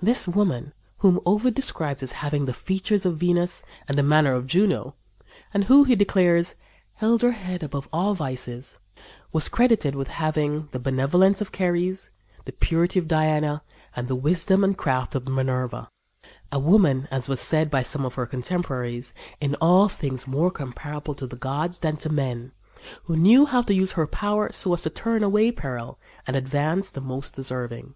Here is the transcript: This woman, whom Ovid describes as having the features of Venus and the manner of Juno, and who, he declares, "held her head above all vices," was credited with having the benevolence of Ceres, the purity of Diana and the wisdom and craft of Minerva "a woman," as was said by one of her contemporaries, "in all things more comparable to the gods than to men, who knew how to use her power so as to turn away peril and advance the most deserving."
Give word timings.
This 0.00 0.26
woman, 0.26 0.72
whom 0.96 1.20
Ovid 1.26 1.52
describes 1.52 2.02
as 2.02 2.12
having 2.12 2.46
the 2.46 2.54
features 2.54 3.04
of 3.04 3.18
Venus 3.18 3.62
and 3.86 3.98
the 3.98 4.02
manner 4.02 4.32
of 4.32 4.46
Juno, 4.46 4.94
and 5.52 5.64
who, 5.64 5.84
he 5.84 5.94
declares, 5.94 6.54
"held 6.94 7.20
her 7.20 7.32
head 7.32 7.62
above 7.62 7.86
all 7.92 8.14
vices," 8.14 8.78
was 9.30 9.50
credited 9.50 9.94
with 9.94 10.08
having 10.08 10.68
the 10.70 10.78
benevolence 10.80 11.42
of 11.42 11.50
Ceres, 11.54 12.12
the 12.46 12.52
purity 12.52 12.98
of 12.98 13.06
Diana 13.06 13.62
and 13.94 14.08
the 14.08 14.14
wisdom 14.14 14.64
and 14.64 14.74
craft 14.78 15.14
of 15.14 15.28
Minerva 15.28 15.90
"a 16.50 16.58
woman," 16.58 17.06
as 17.10 17.28
was 17.28 17.42
said 17.42 17.68
by 17.70 17.82
one 17.82 18.06
of 18.06 18.14
her 18.14 18.24
contemporaries, 18.24 19.12
"in 19.38 19.54
all 19.56 19.90
things 19.90 20.26
more 20.26 20.50
comparable 20.50 21.14
to 21.14 21.26
the 21.26 21.36
gods 21.36 21.80
than 21.80 21.98
to 21.98 22.08
men, 22.08 22.52
who 23.02 23.16
knew 23.16 23.44
how 23.44 23.60
to 23.60 23.74
use 23.74 23.92
her 23.92 24.06
power 24.06 24.48
so 24.50 24.72
as 24.72 24.80
to 24.80 24.88
turn 24.88 25.22
away 25.22 25.52
peril 25.52 25.98
and 26.26 26.36
advance 26.36 26.90
the 26.90 27.02
most 27.02 27.34
deserving." 27.34 27.94